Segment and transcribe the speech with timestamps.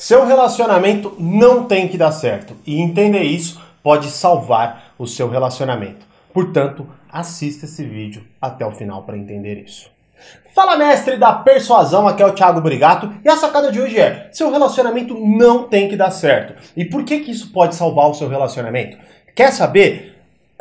[0.00, 6.06] Seu relacionamento não tem que dar certo e entender isso pode salvar o seu relacionamento.
[6.32, 9.90] Portanto, assista esse vídeo até o final para entender isso.
[10.54, 14.30] Fala mestre da persuasão, aqui é o Thiago Brigato e a sacada de hoje é:
[14.32, 16.54] seu relacionamento não tem que dar certo.
[16.74, 18.96] E por que que isso pode salvar o seu relacionamento?
[19.36, 20.18] Quer saber?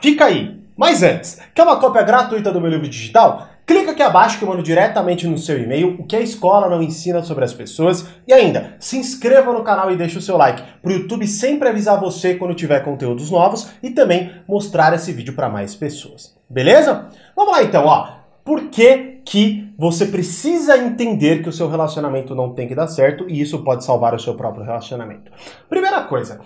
[0.00, 0.58] Fica aí.
[0.76, 3.46] Mas antes, quer uma cópia gratuita do meu livro digital?
[3.66, 6.82] Clica aqui abaixo que eu mando diretamente no seu e-mail o que a escola não
[6.82, 8.06] ensina sobre as pessoas.
[8.26, 11.68] E ainda, se inscreva no canal e deixe o seu like para o YouTube sempre
[11.68, 16.36] avisar você quando tiver conteúdos novos e também mostrar esse vídeo para mais pessoas.
[16.48, 17.08] Beleza?
[17.36, 18.20] Vamos lá então, ó.
[18.44, 23.26] Por que, que você precisa entender que o seu relacionamento não tem que dar certo
[23.28, 25.30] e isso pode salvar o seu próprio relacionamento?
[25.68, 26.40] Primeira coisa,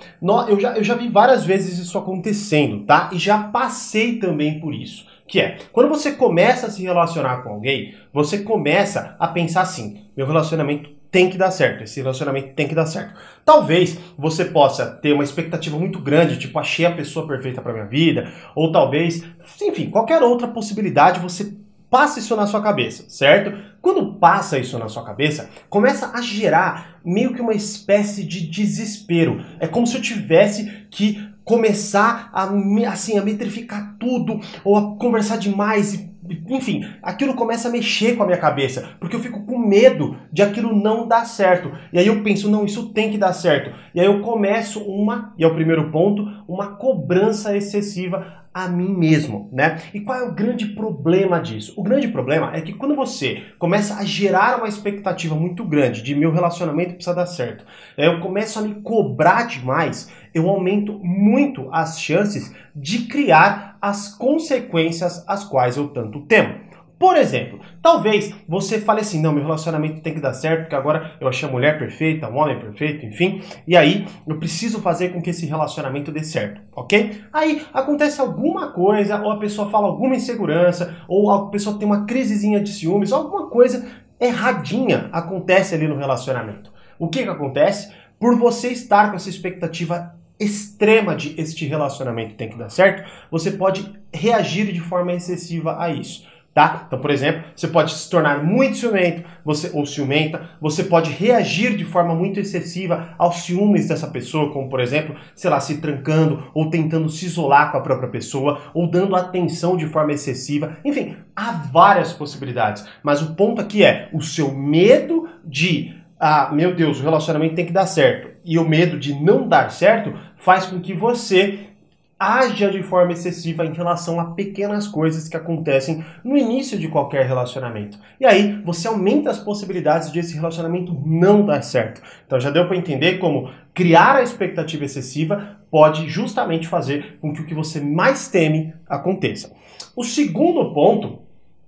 [0.49, 3.11] eu já, eu já vi várias vezes isso acontecendo, tá?
[3.13, 5.07] E já passei também por isso.
[5.27, 10.03] Que é, quando você começa a se relacionar com alguém, você começa a pensar assim:
[10.17, 13.15] meu relacionamento tem que dar certo, esse relacionamento tem que dar certo.
[13.45, 17.87] Talvez você possa ter uma expectativa muito grande, tipo, achei a pessoa perfeita para minha
[17.87, 19.25] vida, ou talvez,
[19.63, 21.55] enfim, qualquer outra possibilidade, você
[21.89, 23.57] passa isso na sua cabeça, certo?
[23.81, 29.41] Quando passa isso na sua cabeça, começa a gerar meio que uma espécie de desespero.
[29.61, 32.51] É como se eu tivesse que começar a,
[32.91, 36.15] assim, a metrificar tudo, ou a conversar demais e
[36.49, 40.43] enfim, aquilo começa a mexer com a minha cabeça, porque eu fico com medo de
[40.43, 41.71] aquilo não dar certo.
[41.93, 43.71] E aí eu penso, não, isso tem que dar certo.
[43.95, 48.95] E aí eu começo uma, e é o primeiro ponto, uma cobrança excessiva a mim
[48.97, 49.83] mesmo, né?
[49.93, 51.75] E qual é o grande problema disso?
[51.77, 56.15] O grande problema é que quando você começa a gerar uma expectativa muito grande de
[56.15, 57.67] meu relacionamento precisa dar certo,
[57.99, 65.25] eu começo a me cobrar demais, eu aumento muito as chances de criar as consequências
[65.29, 66.64] as quais eu tanto temo.
[66.99, 71.17] Por exemplo, talvez você fale assim: não, meu relacionamento tem que dar certo, porque agora
[71.21, 75.21] eu achei a mulher perfeita, um homem perfeito, enfim, e aí eu preciso fazer com
[75.21, 77.23] que esse relacionamento dê certo, ok?
[77.33, 82.05] Aí acontece alguma coisa, ou a pessoa fala alguma insegurança, ou a pessoa tem uma
[82.05, 83.85] crisezinha de ciúmes, alguma coisa
[84.21, 86.73] erradinha acontece ali no relacionamento.
[86.99, 87.93] O que, que acontece?
[88.19, 93.53] Por você estar com essa expectativa extrema de este relacionamento tem que dar certo, você
[93.53, 96.27] pode reagir de forma excessiva a isso.
[96.55, 96.85] Tá?
[96.87, 101.77] Então, por exemplo, você pode se tornar muito ciumento você, ou ciumenta, você pode reagir
[101.77, 106.45] de forma muito excessiva aos ciúmes dessa pessoa, como por exemplo, sei lá, se trancando
[106.55, 110.77] ou tentando se isolar com a própria pessoa, ou dando atenção de forma excessiva.
[110.85, 112.87] Enfim, há várias possibilidades.
[113.03, 117.67] Mas o ponto aqui é o seu medo de, ah, meu Deus, o relacionamento tem
[117.67, 121.71] que dar certo, e o medo de não dar certo faz com que você
[122.19, 127.27] haja de forma excessiva em relação a pequenas coisas que acontecem no início de qualquer
[127.27, 127.99] relacionamento.
[128.21, 132.01] E aí você aumenta as possibilidades de esse relacionamento não dar certo.
[132.27, 137.41] Então já deu para entender como criar a expectativa excessiva pode justamente fazer com que
[137.41, 139.53] o que você mais teme aconteça.
[139.97, 141.24] O segundo ponto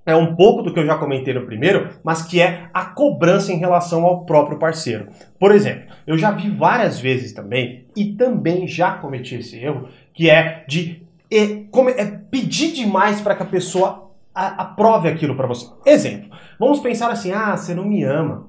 [0.07, 3.53] é um pouco do que eu já comentei no primeiro, mas que é a cobrança
[3.53, 5.09] em relação ao próprio parceiro.
[5.39, 10.31] Por exemplo, eu já vi várias vezes também, e também já cometi esse erro, que
[10.31, 11.43] é de é,
[11.97, 15.67] é pedir demais para que a pessoa aprove aquilo para você.
[15.85, 18.47] Exemplo, vamos pensar assim: ah, você não me ama.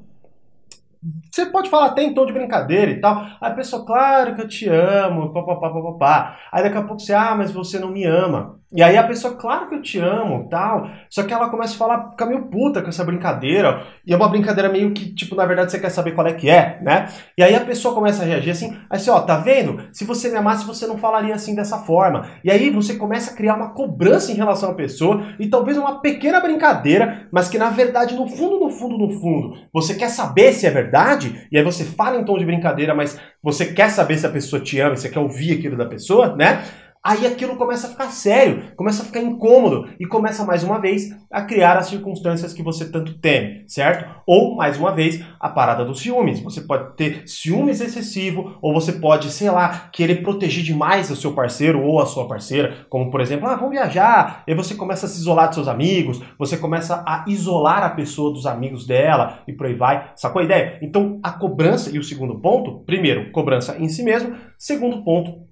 [1.31, 3.17] Você pode falar até em tom de brincadeira e tal.
[3.39, 6.37] Aí a pessoa, claro que eu te amo, papapá, papapá.
[6.51, 8.59] Aí daqui a pouco você, ah, mas você não me ama.
[8.73, 10.89] E aí a pessoa, claro que eu te amo, tal.
[11.09, 13.83] Só que ela começa a falar, fica meio puta com essa brincadeira.
[14.05, 16.49] E é uma brincadeira meio que, tipo, na verdade você quer saber qual é que
[16.49, 17.07] é, né?
[17.37, 19.87] E aí a pessoa começa a reagir assim, assim, ó, tá vendo?
[19.93, 22.27] Se você me amasse, você não falaria assim dessa forma.
[22.43, 26.01] E aí você começa a criar uma cobrança em relação à pessoa e talvez uma
[26.01, 30.51] pequena brincadeira, mas que na verdade, no fundo, no fundo, no fundo, você quer saber
[30.51, 34.17] se é verdade, e aí você fala em tom de brincadeira, mas você quer saber
[34.17, 36.63] se a pessoa te ama, você quer ouvir aquilo da pessoa, né?
[37.03, 41.09] Aí aquilo começa a ficar sério, começa a ficar incômodo e começa mais uma vez
[41.31, 44.05] a criar as circunstâncias que você tanto teme, certo?
[44.25, 46.41] Ou mais uma vez a parada dos ciúmes.
[46.41, 51.33] Você pode ter ciúmes excessivo ou você pode, sei lá, querer proteger demais o seu
[51.33, 54.43] parceiro ou a sua parceira, como por exemplo, ah, vamos viajar.
[54.47, 58.33] E você começa a se isolar dos seus amigos, você começa a isolar a pessoa
[58.33, 60.11] dos amigos dela e por aí vai.
[60.15, 60.79] Sacou a ideia?
[60.81, 65.47] Então a cobrança e o segundo ponto, primeiro, cobrança em si mesmo, segundo ponto,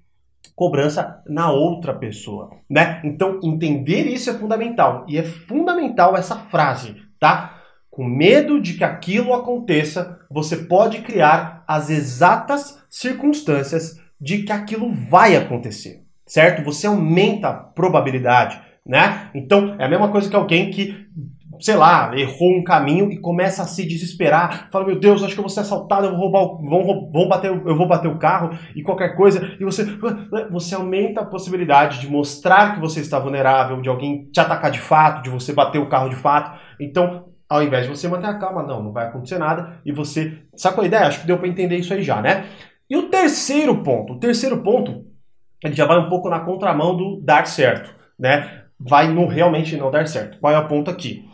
[0.55, 3.01] cobrança na outra pessoa, né?
[3.03, 5.05] Então, entender isso é fundamental.
[5.07, 7.61] E é fundamental essa frase, tá?
[7.91, 14.93] Com medo de que aquilo aconteça, você pode criar as exatas circunstâncias de que aquilo
[14.93, 16.63] vai acontecer, certo?
[16.63, 19.29] Você aumenta a probabilidade, né?
[19.33, 21.05] Então, é a mesma coisa que alguém que
[21.59, 24.69] sei lá, errou um caminho e começa a se desesperar.
[24.71, 27.27] Fala, meu Deus, acho que eu vou ser assaltado, eu vou roubar, o, vão, vão
[27.27, 29.55] bater, eu vou bater o carro e qualquer coisa.
[29.59, 29.85] E você,
[30.51, 34.79] você aumenta a possibilidade de mostrar que você está vulnerável, de alguém te atacar de
[34.79, 36.59] fato, de você bater o carro de fato.
[36.79, 39.79] Então, ao invés de você manter a calma, não, não vai acontecer nada.
[39.85, 41.07] E você, sacou a ideia?
[41.07, 42.45] Acho que deu para entender isso aí já, né?
[42.89, 45.05] E o terceiro ponto, o terceiro ponto,
[45.63, 48.64] ele já vai um pouco na contramão do dar certo, né?
[48.79, 50.39] Vai no realmente não dar certo.
[50.39, 51.25] Qual é o ponto aqui?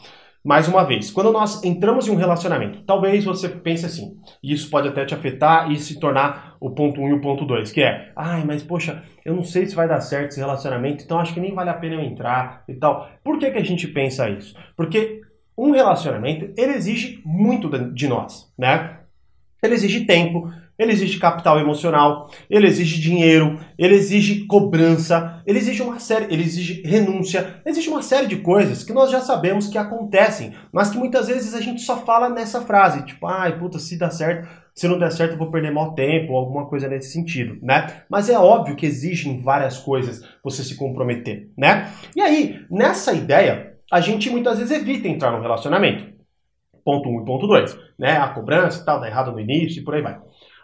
[0.43, 4.71] Mais uma vez, quando nós entramos em um relacionamento, talvez você pense assim, e isso
[4.71, 7.71] pode até te afetar e se tornar o ponto 1 um e o ponto 2,
[7.71, 11.19] que é, ai, mas poxa, eu não sei se vai dar certo esse relacionamento, então
[11.19, 13.07] acho que nem vale a pena eu entrar e tal.
[13.23, 14.55] Por que, que a gente pensa isso?
[14.75, 15.21] Porque
[15.55, 18.97] um relacionamento, ele exige muito de nós, né?
[19.61, 20.51] Ele exige tempo,
[20.81, 26.41] ele exige capital emocional, ele exige dinheiro, ele exige cobrança, ele exige uma série, ele
[26.41, 30.97] exige renúncia, exige uma série de coisas que nós já sabemos que acontecem, mas que
[30.97, 34.87] muitas vezes a gente só fala nessa frase, tipo, ai, puta, se dá certo, se
[34.87, 38.01] não der certo eu vou perder mal tempo, ou alguma coisa nesse sentido, né?
[38.09, 41.91] Mas é óbvio que exigem várias coisas você se comprometer, né?
[42.15, 46.09] E aí, nessa ideia, a gente muitas vezes evita entrar num relacionamento.
[46.83, 48.17] Ponto 1 um e ponto 2, né?
[48.17, 50.19] A cobrança e tal, dá errado no início e por aí vai.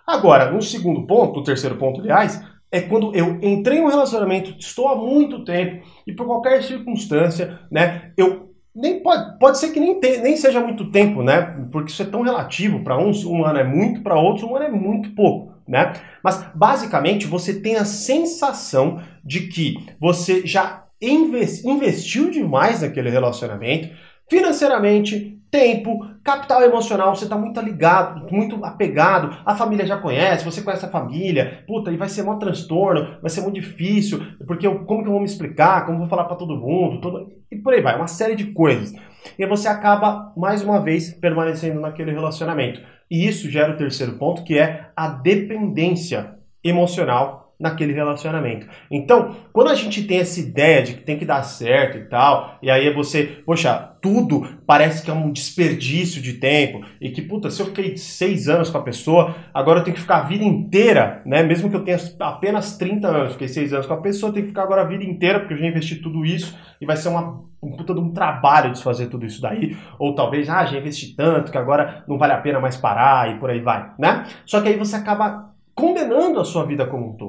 [0.07, 4.55] Agora, no segundo ponto, o terceiro ponto, aliás, é quando eu entrei em um relacionamento,
[4.57, 9.79] estou há muito tempo e por qualquer circunstância, né, eu nem pode, pode ser que
[9.81, 11.41] nem, te, nem seja muito tempo, né,
[11.73, 14.65] porque isso é tão relativo, para uns um ano é muito, para outros um ano
[14.65, 15.93] é muito pouco, né?
[16.23, 23.89] Mas basicamente você tem a sensação de que você já investiu demais naquele relacionamento,
[24.29, 30.61] financeiramente, tempo, capital emocional, você está muito ligado, muito apegado, a família já conhece, você
[30.61, 34.85] conhece a família, puta, e vai ser um transtorno, vai ser muito difícil, porque eu,
[34.85, 37.55] como que eu vou me explicar, como eu vou falar para todo mundo, todo, e
[37.57, 38.93] por aí vai, uma série de coisas.
[39.37, 42.81] E você acaba, mais uma vez, permanecendo naquele relacionamento.
[43.09, 48.67] E isso gera o terceiro ponto, que é a dependência emocional naquele relacionamento.
[48.89, 52.57] Então, quando a gente tem essa ideia de que tem que dar certo e tal,
[52.61, 57.49] e aí você, poxa, tudo parece que é um desperdício de tempo, e que, puta,
[57.49, 60.43] se eu fiquei seis anos com a pessoa, agora eu tenho que ficar a vida
[60.43, 61.41] inteira, né?
[61.41, 64.45] Mesmo que eu tenha apenas 30 anos, fiquei seis anos com a pessoa, eu tenho
[64.45, 67.09] que ficar agora a vida inteira, porque eu já investi tudo isso, e vai ser
[67.09, 71.15] uma, um puta de um trabalho desfazer tudo isso daí, ou talvez, ah, já investi
[71.15, 74.25] tanto que agora não vale a pena mais parar, e por aí vai, né?
[74.45, 77.26] Só que aí você acaba condenando a sua vida como um todo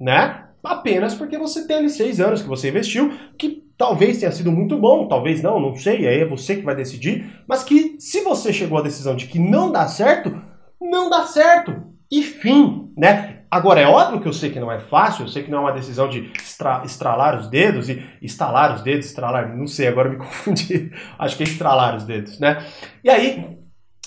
[0.00, 0.44] né?
[0.62, 4.76] Apenas porque você tem ali seis anos que você investiu, que talvez tenha sido muito
[4.76, 8.52] bom, talvez não, não sei, aí é você que vai decidir, mas que se você
[8.52, 10.38] chegou à decisão de que não dá certo,
[10.80, 11.90] não dá certo.
[12.10, 13.40] E fim, né?
[13.50, 15.60] Agora, é óbvio que eu sei que não é fácil, eu sei que não é
[15.62, 20.08] uma decisão de estra estralar os dedos e estalar os dedos, estralar, não sei, agora
[20.08, 20.92] me confundi.
[21.18, 22.64] Acho que é estralar os dedos, né?
[23.02, 23.59] E aí,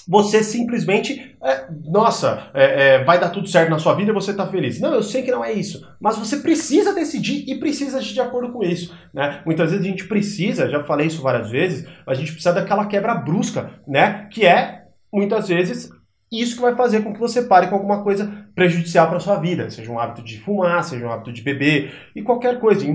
[0.07, 4.31] você simplesmente, é, nossa, é, é, vai dar tudo certo na sua vida e você
[4.31, 4.79] está feliz.
[4.79, 8.21] Não, eu sei que não é isso, mas você precisa decidir e precisa agir de
[8.21, 8.95] acordo com isso.
[9.13, 9.41] Né?
[9.45, 13.15] Muitas vezes a gente precisa, já falei isso várias vezes, a gente precisa daquela quebra
[13.15, 14.27] brusca, né?
[14.31, 15.89] Que é, muitas vezes,
[16.31, 19.69] isso que vai fazer com que você pare com alguma coisa prejudicial para sua vida,
[19.69, 22.85] seja um hábito de fumar, seja um hábito de beber e qualquer coisa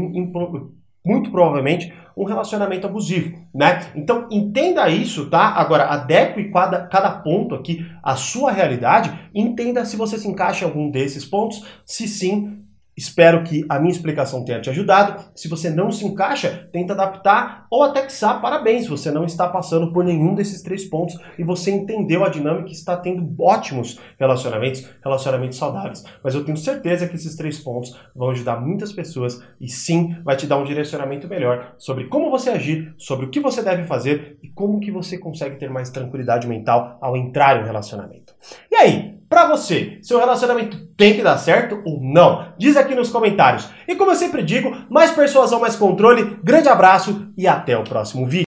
[1.08, 3.80] muito provavelmente um relacionamento abusivo, né?
[3.94, 5.54] Então entenda isso, tá?
[5.54, 10.68] Agora adeque cada, cada ponto aqui à sua realidade, entenda se você se encaixa em
[10.68, 12.57] algum desses pontos, se sim,
[12.98, 15.22] Espero que a minha explicação tenha te ajudado.
[15.32, 19.46] Se você não se encaixa, tenta adaptar ou até que sabe, parabéns, você não está
[19.48, 24.00] passando por nenhum desses três pontos e você entendeu a dinâmica e está tendo ótimos
[24.18, 26.02] relacionamentos, relacionamentos saudáveis.
[26.24, 30.34] Mas eu tenho certeza que esses três pontos vão ajudar muitas pessoas e sim vai
[30.34, 34.40] te dar um direcionamento melhor sobre como você agir, sobre o que você deve fazer
[34.42, 38.34] e como que você consegue ter mais tranquilidade mental ao entrar em um relacionamento.
[38.72, 42.52] E aí, para você, seu relacionamento tem que dar certo ou não?
[42.58, 43.68] Diz aqui nos comentários.
[43.86, 46.38] E como eu sempre digo, mais persuasão, mais controle.
[46.42, 48.46] Grande abraço e até o próximo vídeo.